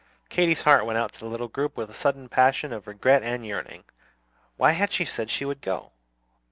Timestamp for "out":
0.97-1.11